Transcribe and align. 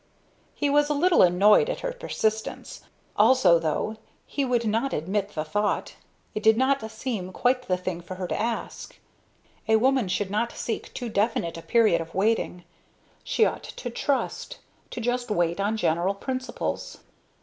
He 0.55 0.67
was 0.67 0.89
a 0.89 0.95
little 0.95 1.21
annoyed 1.21 1.69
at 1.69 1.81
her 1.81 1.91
persistence. 1.93 2.81
Also, 3.15 3.59
though 3.59 3.97
he 4.25 4.43
would 4.43 4.65
not 4.65 4.93
admit 4.93 5.35
the 5.35 5.43
thought, 5.43 5.93
it 6.33 6.41
did 6.41 6.57
not 6.57 6.89
seem 6.89 7.31
quite 7.31 7.67
the 7.67 7.77
thing 7.77 8.01
for 8.01 8.15
her 8.15 8.25
to 8.27 8.35
ask. 8.41 8.97
A 9.67 9.75
woman 9.75 10.07
should 10.07 10.31
not 10.31 10.53
seek 10.53 10.91
too 10.95 11.07
definite 11.09 11.55
a 11.55 11.61
period 11.61 12.01
of 12.01 12.15
waiting. 12.15 12.63
She 13.23 13.45
ought 13.45 13.61
to 13.63 13.89
trust 13.91 14.57
to 14.89 14.99
just 14.99 15.29
wait 15.29 15.59
on 15.59 15.77
general 15.77 16.15
principles. 16.15 17.01